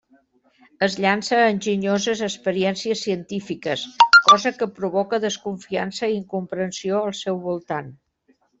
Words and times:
Es 0.85 0.93
llança 1.03 1.35
a 1.41 1.51
enginyoses 1.55 2.23
experiències 2.27 3.03
científiques, 3.09 3.85
cosa 4.31 4.55
que 4.63 4.71
provoca 4.81 5.23
desconfiança 5.29 6.13
i 6.15 6.19
incomprensió 6.25 7.07
al 7.07 7.17
seu 7.25 7.43
voltant. 7.49 7.97